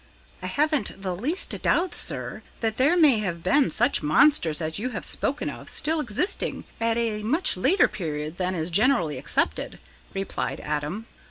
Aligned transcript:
"I 0.41 0.47
haven't 0.47 0.99
the 1.03 1.15
least 1.15 1.61
doubt, 1.61 1.93
sir, 1.93 2.41
that 2.61 2.77
there 2.77 2.97
may 2.97 3.19
have 3.19 3.43
been 3.43 3.69
such 3.69 4.01
monsters 4.01 4.59
as 4.59 4.79
you 4.79 4.89
have 4.89 5.05
spoken 5.05 5.47
of 5.47 5.69
still 5.69 5.99
existing 5.99 6.63
at 6.79 6.97
a 6.97 7.21
much 7.21 7.55
later 7.55 7.87
period 7.87 8.39
than 8.39 8.55
is 8.55 8.71
generally 8.71 9.19
accepted," 9.19 9.77
replied 10.15 10.59
Adam. 10.59 11.05